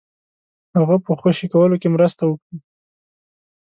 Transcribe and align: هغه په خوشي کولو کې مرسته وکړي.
هغه 0.77 0.95
په 1.05 1.11
خوشي 1.19 1.47
کولو 1.53 1.75
کې 1.81 1.89
مرسته 1.95 2.21
وکړي. 2.25 2.57